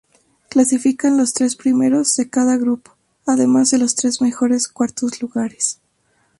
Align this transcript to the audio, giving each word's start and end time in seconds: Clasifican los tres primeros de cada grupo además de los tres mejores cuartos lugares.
Clasifican 0.49 1.15
los 1.15 1.35
tres 1.35 1.55
primeros 1.55 2.15
de 2.15 2.27
cada 2.27 2.57
grupo 2.57 2.97
además 3.27 3.69
de 3.69 3.77
los 3.77 3.93
tres 3.93 4.19
mejores 4.19 4.67
cuartos 4.67 5.21
lugares. 5.21 5.79